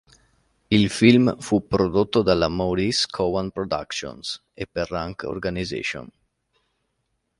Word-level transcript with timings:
Il 0.71 0.89
film 0.89 1.37
fu 1.37 1.67
prodotto 1.67 2.23
dalla 2.23 2.47
Maurice 2.47 3.05
Cowan 3.07 3.51
Productions 3.51 4.41
per 4.71 4.89
Rank 4.89 5.25
Organisation. 5.27 6.09